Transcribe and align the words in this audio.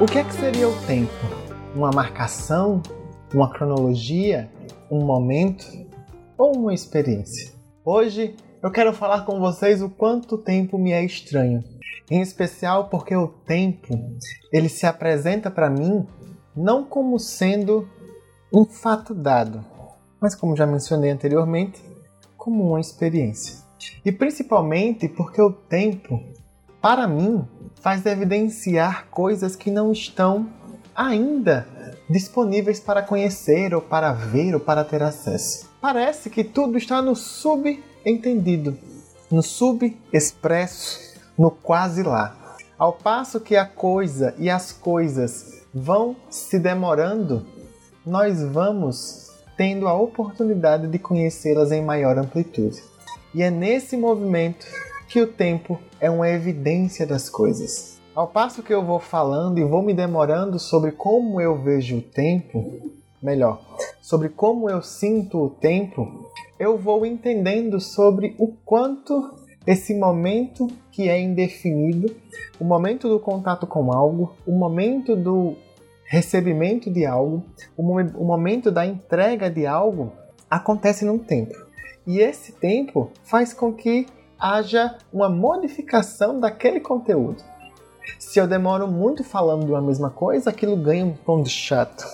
O 0.00 0.06
que 0.06 0.18
é 0.18 0.22
que 0.22 0.32
seria 0.32 0.68
o 0.68 0.86
tempo? 0.86 1.10
Uma 1.74 1.90
marcação? 1.90 2.80
Uma 3.34 3.52
cronologia? 3.52 4.48
Um 4.88 5.04
momento? 5.04 5.66
Ou 6.38 6.56
uma 6.56 6.72
experiência? 6.72 7.52
Hoje 7.84 8.36
eu 8.62 8.70
quero 8.70 8.92
falar 8.92 9.24
com 9.24 9.40
vocês 9.40 9.82
o 9.82 9.90
quanto 9.90 10.36
o 10.36 10.38
tempo 10.38 10.78
me 10.78 10.92
é 10.92 11.04
estranho. 11.04 11.64
Em 12.08 12.20
especial 12.20 12.88
porque 12.88 13.16
o 13.16 13.26
tempo, 13.26 13.88
ele 14.52 14.68
se 14.68 14.86
apresenta 14.86 15.50
para 15.50 15.68
mim 15.68 16.06
não 16.54 16.84
como 16.84 17.18
sendo 17.18 17.88
um 18.54 18.64
fato 18.64 19.12
dado, 19.12 19.64
mas 20.20 20.32
como 20.32 20.54
já 20.54 20.64
mencionei 20.64 21.10
anteriormente, 21.10 21.82
como 22.36 22.68
uma 22.68 22.80
experiência. 22.80 23.56
E 24.04 24.12
principalmente 24.12 25.08
porque 25.08 25.42
o 25.42 25.52
tempo, 25.52 26.22
para 26.80 27.06
mim, 27.06 27.46
faz 27.80 28.04
evidenciar 28.06 29.06
coisas 29.10 29.56
que 29.56 29.70
não 29.70 29.92
estão 29.92 30.48
ainda 30.94 31.66
disponíveis 32.08 32.80
para 32.80 33.02
conhecer 33.02 33.74
ou 33.74 33.80
para 33.80 34.12
ver 34.12 34.54
ou 34.54 34.60
para 34.60 34.84
ter 34.84 35.02
acesso. 35.02 35.68
Parece 35.80 36.30
que 36.30 36.42
tudo 36.42 36.76
está 36.78 37.00
no 37.02 37.14
subentendido, 37.14 38.76
no 39.30 39.42
subexpresso, 39.42 41.16
no 41.38 41.50
quase 41.50 42.02
lá. 42.02 42.56
Ao 42.78 42.92
passo 42.92 43.40
que 43.40 43.56
a 43.56 43.66
coisa 43.66 44.34
e 44.38 44.48
as 44.48 44.72
coisas 44.72 45.62
vão 45.74 46.16
se 46.30 46.58
demorando, 46.58 47.46
nós 48.06 48.42
vamos 48.42 49.28
tendo 49.56 49.88
a 49.88 49.94
oportunidade 49.94 50.86
de 50.86 50.98
conhecê-las 50.98 51.72
em 51.72 51.82
maior 51.82 52.16
amplitude. 52.16 52.82
E 53.34 53.42
é 53.42 53.50
nesse 53.50 53.96
movimento 53.96 54.66
que 55.08 55.20
o 55.22 55.26
tempo 55.26 55.80
é 55.98 56.10
uma 56.10 56.28
evidência 56.28 57.06
das 57.06 57.30
coisas. 57.30 57.98
Ao 58.14 58.28
passo 58.28 58.62
que 58.62 58.74
eu 58.74 58.84
vou 58.84 59.00
falando 59.00 59.58
e 59.58 59.64
vou 59.64 59.82
me 59.82 59.94
demorando 59.94 60.58
sobre 60.58 60.92
como 60.92 61.40
eu 61.40 61.56
vejo 61.56 61.98
o 61.98 62.02
tempo, 62.02 62.92
melhor, 63.22 63.60
sobre 64.02 64.28
como 64.28 64.68
eu 64.68 64.82
sinto 64.82 65.38
o 65.38 65.50
tempo, 65.50 66.30
eu 66.58 66.76
vou 66.76 67.06
entendendo 67.06 67.80
sobre 67.80 68.34
o 68.38 68.48
quanto 68.64 69.34
esse 69.66 69.94
momento 69.94 70.68
que 70.90 71.08
é 71.08 71.18
indefinido, 71.18 72.14
o 72.60 72.64
momento 72.64 73.08
do 73.08 73.18
contato 73.18 73.66
com 73.66 73.92
algo, 73.92 74.34
o 74.46 74.52
momento 74.52 75.16
do 75.16 75.56
recebimento 76.04 76.90
de 76.90 77.06
algo, 77.06 77.44
o 77.76 78.24
momento 78.24 78.70
da 78.70 78.86
entrega 78.86 79.48
de 79.50 79.66
algo, 79.66 80.12
acontece 80.50 81.04
num 81.04 81.18
tempo. 81.18 81.54
E 82.06 82.18
esse 82.20 82.52
tempo 82.52 83.10
faz 83.22 83.52
com 83.52 83.72
que 83.72 84.06
haja 84.38 84.96
uma 85.12 85.28
modificação 85.28 86.38
daquele 86.38 86.80
conteúdo. 86.80 87.42
Se 88.18 88.38
eu 88.38 88.46
demoro 88.46 88.88
muito 88.88 89.22
falando 89.22 89.64
de 89.66 89.72
uma 89.72 89.82
mesma 89.82 90.10
coisa, 90.10 90.50
aquilo 90.50 90.76
ganha 90.76 91.04
um 91.04 91.12
tom 91.12 91.42
de 91.42 91.50
chato. 91.50 92.04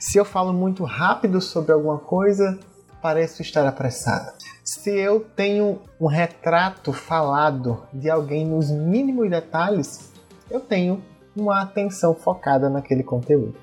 Se 0.00 0.18
eu 0.18 0.24
falo 0.24 0.52
muito 0.52 0.84
rápido 0.84 1.40
sobre 1.40 1.72
alguma 1.72 1.98
coisa, 1.98 2.58
pareço 3.00 3.42
estar 3.42 3.66
apressado. 3.66 4.32
Se 4.64 4.90
eu 4.90 5.20
tenho 5.20 5.78
um 6.00 6.06
retrato 6.06 6.92
falado 6.92 7.82
de 7.92 8.08
alguém 8.08 8.46
nos 8.46 8.70
mínimos 8.70 9.28
detalhes, 9.28 10.10
eu 10.50 10.60
tenho 10.60 11.02
uma 11.36 11.60
atenção 11.60 12.14
focada 12.14 12.70
naquele 12.70 13.02
conteúdo. 13.02 13.54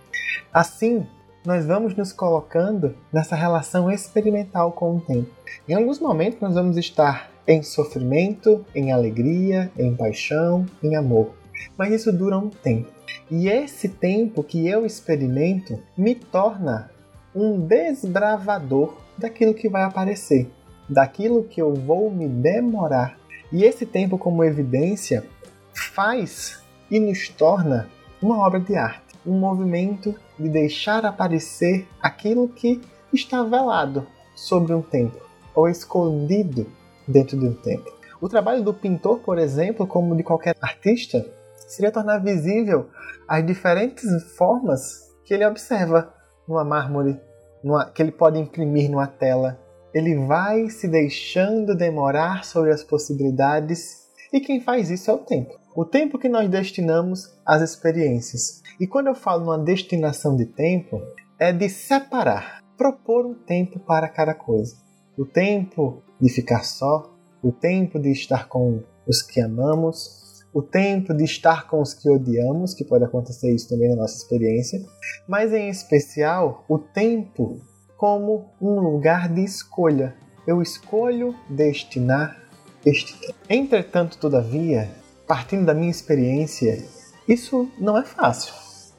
Assim, 0.53 1.08
nós 1.45 1.66
vamos 1.66 1.95
nos 1.95 2.14
colocando 2.14 2.95
nessa 3.11 3.36
relação 3.36 3.89
experimental 3.89 4.72
com 4.72 4.97
o 4.97 5.02
tempo. 5.02 5.31
Em 5.67 5.73
alguns 5.73 5.99
momentos, 5.99 6.39
nós 6.39 6.53
vamos 6.53 6.77
estar 6.77 7.30
em 7.48 7.62
sofrimento, 7.64 8.66
em 8.74 8.92
alegria, 8.92 9.72
em 9.78 9.96
paixão, 9.96 10.66
em 10.82 10.96
amor. 10.96 11.32
Mas 11.78 11.92
isso 11.94 12.12
dura 12.12 12.38
um 12.38 12.50
tempo. 12.50 12.90
E 13.30 13.48
esse 13.48 13.90
tempo 13.90 14.44
que 14.44 14.68
eu 14.68 14.86
experimento 14.86 15.80
me 15.98 16.16
torna 16.16 16.92
um 17.34 17.60
desbravador 17.60 18.98
daquilo 19.18 19.54
que 19.54 19.70
vai 19.70 19.84
aparecer, 19.84 20.50
daquilo 20.88 21.44
que 21.44 21.62
eu 21.62 21.74
vou 21.74 22.12
me 22.12 22.28
demorar. 22.28 23.18
E 23.52 23.64
esse 23.64 23.86
tempo, 23.86 24.18
como 24.18 24.44
evidência, 24.44 25.26
faz 25.73 26.62
e 26.90 27.00
nos 27.00 27.30
torna 27.30 27.90
uma 28.22 28.40
obra 28.46 28.60
de 28.60 28.76
arte, 28.76 29.16
um 29.26 29.38
movimento 29.40 30.16
de 30.38 30.50
deixar 30.50 31.06
aparecer 31.06 31.88
aquilo 32.02 32.48
que 32.50 32.82
está 33.14 33.44
velado 33.44 34.06
sobre 34.36 34.73
um 34.73 34.82
tempo 34.82 35.18
ou 35.54 35.68
escondido 35.70 36.68
dentro 37.08 37.38
de 37.38 37.45
um 37.45 37.54
tempo. 37.54 37.92
O 38.22 38.30
trabalho 38.30 38.64
do 38.64 38.73
pintor, 38.73 39.20
por 39.20 39.38
exemplo, 39.39 39.88
como 39.88 40.16
de 40.16 40.23
qualquer 40.23 40.56
artista, 40.62 41.26
seria 41.67 41.92
tornar 41.92 42.20
visível 42.20 42.89
as 43.28 43.45
diferentes 43.45 44.06
formas 44.36 45.10
que 45.26 45.34
ele 45.34 45.45
observa 45.45 46.14
numa 46.48 46.64
mármore, 46.64 47.20
numa, 47.64 47.90
que 47.90 48.02
ele 48.02 48.11
pode 48.11 48.38
imprimir 48.38 48.92
numa 48.92 49.08
tela. 49.08 49.60
Ele 49.94 50.16
vai 50.26 50.70
se 50.70 50.88
deixando 50.88 51.76
demorar 51.76 52.45
sobre 52.45 52.72
as 52.72 52.84
possibilidades 52.84 54.02
e 54.32 54.40
quem 54.40 54.61
faz 54.61 54.90
isso 54.90 55.10
é 55.10 55.14
o 55.14 55.20
tempo. 55.20 55.60
O 55.76 55.86
tempo 55.86 56.20
que 56.20 56.30
nós 56.30 56.50
destinamos 56.50 57.34
às 57.45 57.61
experiências. 57.61 58.61
E 58.80 58.86
quando 58.86 59.08
eu 59.08 59.16
falo 59.16 59.45
numa 59.45 59.58
destinação 59.58 60.36
de 60.36 60.45
tempo, 60.45 61.02
é 61.40 61.52
de 61.52 61.70
separar, 61.70 62.61
propor 62.78 63.26
um 63.26 63.34
tempo 63.34 63.80
para 63.80 64.08
cada 64.08 64.34
coisa. 64.34 64.76
O 65.21 65.26
tempo 65.27 66.02
de 66.20 66.30
ficar 66.30 66.64
só, 66.64 67.14
o 67.43 67.52
tempo 67.52 67.99
de 67.99 68.09
estar 68.09 68.48
com 68.48 68.82
os 69.08 69.21
que 69.21 69.39
amamos, 69.39 70.43
o 70.52 70.64
tempo 70.64 71.14
de 71.14 71.23
estar 71.26 71.67
com 71.67 71.80
os 71.80 71.93
que 71.93 72.09
odiamos, 72.09 72.73
que 72.73 72.83
pode 72.83 73.04
acontecer 73.04 73.54
isso 73.54 73.70
também 73.70 73.87
na 73.92 73.98
nossa 73.98 74.17
experiência, 74.17 74.83
mas 75.27 75.54
em 75.54 75.70
especial 75.70 76.65
o 76.67 76.80
tempo 76.80 77.61
como 77.98 78.49
um 78.60 78.80
lugar 78.80 79.30
de 79.30 79.43
escolha. 79.43 80.15
Eu 80.48 80.60
escolho 80.60 81.36
destinar 81.48 82.42
este 82.83 83.15
tempo. 83.20 83.36
Entretanto, 83.48 84.17
todavia, 84.17 84.89
partindo 85.27 85.67
da 85.67 85.73
minha 85.76 85.92
experiência, 85.92 86.83
isso 87.27 87.70
não 87.77 87.95
é 87.95 88.04
fácil. 88.04 88.55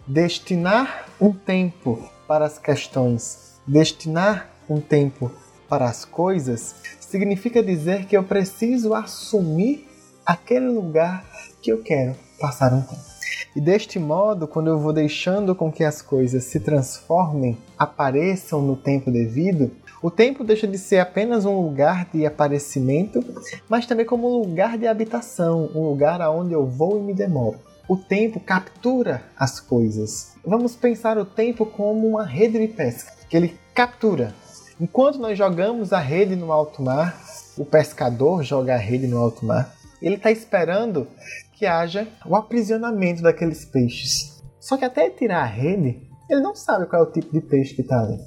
Destinar 0.06 1.08
um 1.20 1.32
tempo 1.32 2.08
para 2.28 2.44
as 2.46 2.60
questões, 2.60 3.60
destinar 3.66 4.52
um 4.70 4.80
tempo 4.80 5.28
para 5.72 5.86
as 5.86 6.04
coisas, 6.04 6.74
significa 7.00 7.62
dizer 7.62 8.04
que 8.04 8.14
eu 8.14 8.22
preciso 8.22 8.92
assumir 8.92 9.88
aquele 10.26 10.68
lugar 10.68 11.24
que 11.62 11.72
eu 11.72 11.82
quero 11.82 12.14
passar 12.38 12.74
um 12.74 12.82
tempo. 12.82 13.00
E 13.56 13.60
deste 13.60 13.98
modo, 13.98 14.46
quando 14.46 14.68
eu 14.68 14.78
vou 14.78 14.92
deixando 14.92 15.54
com 15.54 15.72
que 15.72 15.82
as 15.82 16.02
coisas 16.02 16.44
se 16.44 16.60
transformem, 16.60 17.56
apareçam 17.78 18.60
no 18.60 18.76
tempo 18.76 19.10
devido, 19.10 19.70
o 20.02 20.10
tempo 20.10 20.44
deixa 20.44 20.66
de 20.66 20.76
ser 20.76 20.98
apenas 20.98 21.46
um 21.46 21.58
lugar 21.62 22.06
de 22.12 22.26
aparecimento, 22.26 23.24
mas 23.66 23.86
também 23.86 24.04
como 24.04 24.28
um 24.28 24.40
lugar 24.40 24.76
de 24.76 24.86
habitação, 24.86 25.70
um 25.74 25.88
lugar 25.88 26.20
aonde 26.20 26.52
eu 26.52 26.66
vou 26.66 26.98
e 26.98 27.02
me 27.02 27.14
demoro. 27.14 27.58
O 27.88 27.96
tempo 27.96 28.38
captura 28.38 29.22
as 29.38 29.58
coisas. 29.58 30.34
Vamos 30.44 30.76
pensar 30.76 31.16
o 31.16 31.24
tempo 31.24 31.64
como 31.64 32.06
uma 32.06 32.26
rede 32.26 32.58
de 32.58 32.68
pesca, 32.68 33.10
que 33.26 33.34
ele 33.34 33.58
captura 33.74 34.34
Enquanto 34.82 35.20
nós 35.20 35.38
jogamos 35.38 35.92
a 35.92 36.00
rede 36.00 36.34
no 36.34 36.50
alto 36.50 36.82
mar, 36.82 37.16
o 37.56 37.64
pescador 37.64 38.42
joga 38.42 38.74
a 38.74 38.76
rede 38.76 39.06
no 39.06 39.16
alto 39.16 39.46
mar, 39.46 39.72
ele 40.02 40.16
está 40.16 40.28
esperando 40.28 41.06
que 41.52 41.64
haja 41.64 42.08
o 42.26 42.34
aprisionamento 42.34 43.22
daqueles 43.22 43.64
peixes. 43.64 44.42
Só 44.58 44.76
que 44.76 44.84
até 44.84 45.08
tirar 45.08 45.42
a 45.42 45.46
rede, 45.46 46.02
ele 46.28 46.40
não 46.40 46.56
sabe 46.56 46.86
qual 46.86 47.00
é 47.00 47.06
o 47.06 47.12
tipo 47.12 47.32
de 47.32 47.40
peixe 47.40 47.74
que 47.74 47.82
está 47.82 48.00
ali. 48.00 48.18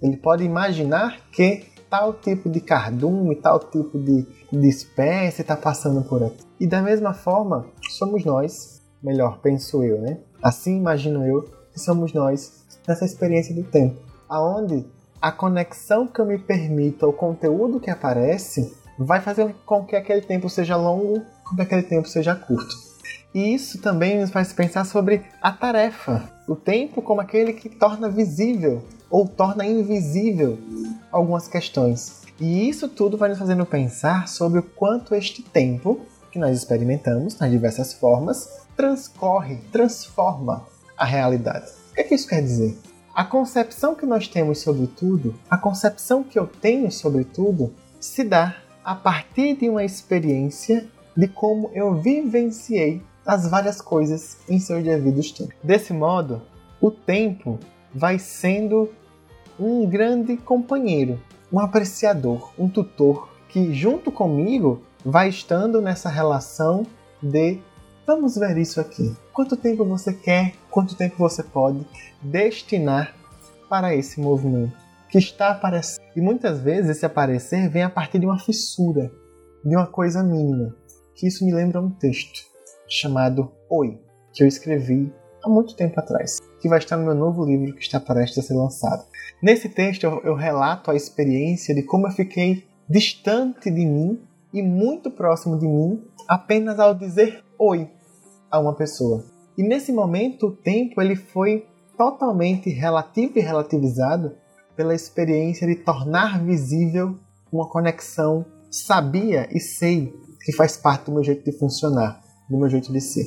Ele 0.00 0.16
pode 0.16 0.44
imaginar 0.44 1.18
que 1.32 1.64
tal 1.90 2.14
tipo 2.14 2.48
de 2.48 2.60
cardume, 2.60 3.34
tal 3.34 3.58
tipo 3.58 3.98
de, 3.98 4.24
de 4.52 4.68
espécie 4.68 5.40
está 5.40 5.56
passando 5.56 6.04
por 6.04 6.22
aqui. 6.22 6.44
E 6.60 6.66
da 6.68 6.80
mesma 6.80 7.12
forma, 7.12 7.66
somos 7.90 8.24
nós, 8.24 8.80
melhor, 9.02 9.40
penso 9.40 9.82
eu, 9.82 10.00
né? 10.00 10.20
Assim 10.40 10.76
imagino 10.76 11.26
eu 11.26 11.42
que 11.72 11.80
somos 11.80 12.12
nós 12.12 12.64
nessa 12.86 13.04
experiência 13.04 13.52
do 13.52 13.64
tempo, 13.64 13.96
aonde 14.28 14.86
a 15.24 15.32
conexão 15.32 16.06
que 16.06 16.20
eu 16.20 16.26
me 16.26 16.36
permito 16.36 17.06
ao 17.06 17.12
conteúdo 17.14 17.80
que 17.80 17.88
aparece 17.88 18.76
vai 18.98 19.22
fazer 19.22 19.54
com 19.64 19.82
que 19.82 19.96
aquele 19.96 20.20
tempo 20.20 20.50
seja 20.50 20.76
longo, 20.76 21.22
com 21.42 21.56
que 21.56 21.62
aquele 21.62 21.82
tempo 21.82 22.06
seja 22.06 22.34
curto. 22.34 22.76
E 23.34 23.54
isso 23.54 23.80
também 23.80 24.20
nos 24.20 24.28
faz 24.28 24.52
pensar 24.52 24.84
sobre 24.84 25.22
a 25.40 25.50
tarefa, 25.50 26.30
o 26.46 26.54
tempo 26.54 27.00
como 27.00 27.22
aquele 27.22 27.54
que 27.54 27.70
torna 27.70 28.06
visível 28.06 28.84
ou 29.08 29.26
torna 29.26 29.64
invisível 29.64 30.58
algumas 31.10 31.48
questões. 31.48 32.20
E 32.38 32.68
isso 32.68 32.86
tudo 32.86 33.16
vai 33.16 33.30
nos 33.30 33.38
fazendo 33.38 33.64
pensar 33.64 34.28
sobre 34.28 34.58
o 34.58 34.62
quanto 34.62 35.14
este 35.14 35.42
tempo 35.42 36.02
que 36.30 36.38
nós 36.38 36.54
experimentamos 36.54 37.38
nas 37.38 37.50
diversas 37.50 37.94
formas 37.94 38.46
transcorre, 38.76 39.56
transforma 39.72 40.66
a 40.98 41.06
realidade. 41.06 41.70
O 41.92 41.94
que, 41.94 42.02
é 42.02 42.04
que 42.04 42.14
isso 42.14 42.28
quer 42.28 42.42
dizer? 42.42 42.76
A 43.14 43.22
concepção 43.22 43.94
que 43.94 44.04
nós 44.04 44.26
temos 44.26 44.58
sobre 44.58 44.88
tudo, 44.88 45.36
a 45.48 45.56
concepção 45.56 46.24
que 46.24 46.36
eu 46.36 46.48
tenho 46.48 46.90
sobre 46.90 47.22
tudo, 47.22 47.72
se 48.00 48.24
dá 48.24 48.56
a 48.84 48.92
partir 48.92 49.56
de 49.56 49.68
uma 49.68 49.84
experiência 49.84 50.88
de 51.16 51.28
como 51.28 51.70
eu 51.72 51.94
vivenciei 51.94 53.00
as 53.24 53.48
várias 53.48 53.80
coisas 53.80 54.38
em 54.48 54.58
seus 54.58 54.82
devidos 54.82 55.30
tempos. 55.30 55.54
Desse 55.62 55.92
modo, 55.92 56.42
o 56.80 56.90
tempo 56.90 57.60
vai 57.94 58.18
sendo 58.18 58.90
um 59.60 59.86
grande 59.86 60.36
companheiro, 60.36 61.20
um 61.52 61.60
apreciador, 61.60 62.50
um 62.58 62.68
tutor 62.68 63.28
que, 63.48 63.72
junto 63.72 64.10
comigo, 64.10 64.82
vai 65.04 65.28
estando 65.28 65.80
nessa 65.80 66.08
relação 66.08 66.84
de 67.22 67.60
vamos 68.06 68.36
ver 68.36 68.56
isso 68.58 68.80
aqui. 68.80 69.14
Quanto 69.32 69.56
tempo 69.56 69.84
você 69.84 70.12
quer, 70.12 70.54
quanto 70.70 70.96
tempo 70.96 71.16
você 71.18 71.42
pode 71.42 71.86
destinar 72.22 73.14
para 73.68 73.94
esse 73.94 74.20
movimento 74.20 74.76
que 75.08 75.18
está 75.18 75.50
aparecendo. 75.50 76.04
E 76.16 76.20
muitas 76.20 76.60
vezes 76.60 76.90
esse 76.90 77.06
aparecer 77.06 77.68
vem 77.68 77.82
a 77.82 77.90
partir 77.90 78.18
de 78.18 78.26
uma 78.26 78.38
fissura, 78.38 79.10
de 79.64 79.76
uma 79.76 79.86
coisa 79.86 80.22
mínima. 80.22 80.74
Que 81.14 81.26
isso 81.28 81.44
me 81.44 81.52
lembra 81.52 81.80
um 81.80 81.90
texto 81.90 82.40
chamado 82.88 83.50
Oi, 83.70 83.98
que 84.32 84.42
eu 84.42 84.46
escrevi 84.46 85.12
há 85.42 85.48
muito 85.48 85.76
tempo 85.76 85.98
atrás, 86.00 86.38
que 86.60 86.68
vai 86.68 86.78
estar 86.78 86.96
no 86.96 87.04
meu 87.04 87.14
novo 87.14 87.44
livro 87.44 87.74
que 87.74 87.82
está 87.82 88.00
prestes 88.00 88.38
a 88.38 88.42
ser 88.42 88.54
lançado. 88.54 89.04
Nesse 89.42 89.68
texto 89.68 90.04
eu, 90.04 90.20
eu 90.24 90.34
relato 90.34 90.90
a 90.90 90.96
experiência 90.96 91.74
de 91.74 91.82
como 91.82 92.06
eu 92.06 92.12
fiquei 92.12 92.66
distante 92.88 93.70
de 93.70 93.86
mim 93.86 94.20
e 94.52 94.62
muito 94.62 95.10
próximo 95.10 95.58
de 95.58 95.66
mim 95.66 96.02
apenas 96.28 96.78
ao 96.78 96.94
dizer 96.94 97.44
oi 97.58 97.90
a 98.50 98.58
uma 98.58 98.74
pessoa. 98.74 99.24
E 99.56 99.62
nesse 99.62 99.92
momento 99.92 100.48
o 100.48 100.52
tempo 100.52 101.00
ele 101.00 101.16
foi 101.16 101.66
totalmente 101.96 102.70
relativo 102.70 103.38
e 103.38 103.42
relativizado 103.42 104.32
pela 104.76 104.94
experiência 104.94 105.66
de 105.66 105.76
tornar 105.76 106.42
visível 106.42 107.16
uma 107.52 107.68
conexão 107.68 108.44
sabia 108.70 109.48
e 109.52 109.60
sei 109.60 110.12
que 110.44 110.52
faz 110.52 110.76
parte 110.76 111.06
do 111.06 111.12
meu 111.12 111.22
jeito 111.22 111.44
de 111.44 111.56
funcionar, 111.56 112.20
do 112.50 112.58
meu 112.58 112.68
jeito 112.68 112.92
de 112.92 113.00
ser. 113.00 113.26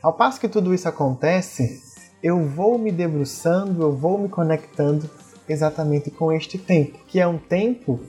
Ao 0.00 0.12
passo 0.12 0.40
que 0.40 0.48
tudo 0.48 0.72
isso 0.72 0.88
acontece, 0.88 1.82
eu 2.22 2.46
vou 2.46 2.78
me 2.78 2.92
debruçando, 2.92 3.82
eu 3.82 3.92
vou 3.92 4.16
me 4.16 4.28
conectando 4.28 5.10
exatamente 5.48 6.10
com 6.10 6.32
este 6.32 6.56
tempo, 6.56 6.98
que 7.06 7.20
é 7.20 7.26
um 7.26 7.38
tempo 7.38 8.00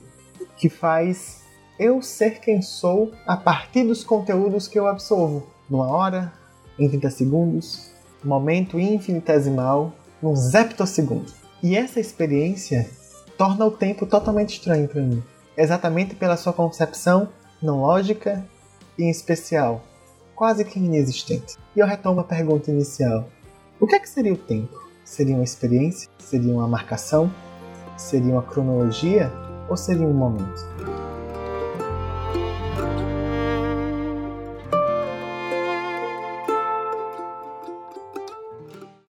que 0.56 0.68
faz 0.68 1.42
eu 1.78 2.00
ser 2.00 2.40
quem 2.40 2.62
sou 2.62 3.12
a 3.26 3.36
partir 3.36 3.84
dos 3.84 4.02
conteúdos 4.02 4.66
que 4.66 4.78
eu 4.78 4.86
absorvo. 4.86 5.46
Numa 5.68 5.88
hora, 5.88 6.32
em 6.78 6.88
30 6.88 7.10
segundos, 7.10 7.90
momento 8.24 8.78
infinitesimal, 8.78 9.92
num 10.22 10.34
zeptosegundo. 10.34 11.32
E 11.62 11.76
essa 11.76 12.00
experiência 12.00 12.88
torna 13.36 13.66
o 13.66 13.70
tempo 13.70 14.06
totalmente 14.06 14.54
estranho 14.54 14.88
para 14.88 15.02
mim, 15.02 15.22
exatamente 15.56 16.14
pela 16.14 16.36
sua 16.36 16.52
concepção 16.52 17.28
não 17.62 17.80
lógica 17.80 18.44
e 18.98 19.04
em 19.04 19.10
especial 19.10 19.82
quase 20.34 20.64
que 20.64 20.78
inexistente. 20.78 21.56
E 21.74 21.80
eu 21.80 21.86
retomo 21.86 22.20
a 22.20 22.24
pergunta 22.24 22.70
inicial: 22.70 23.28
o 23.80 23.86
que 23.86 23.96
é 23.96 23.98
que 23.98 24.08
seria 24.08 24.32
o 24.32 24.36
tempo? 24.36 24.78
Seria 25.04 25.34
uma 25.34 25.44
experiência? 25.44 26.08
Seria 26.18 26.52
uma 26.52 26.68
marcação? 26.68 27.32
Seria 27.96 28.32
uma 28.32 28.42
cronologia? 28.42 29.32
Ou 29.68 29.76
seria 29.76 30.06
um 30.06 30.12
momento? 30.12 31.05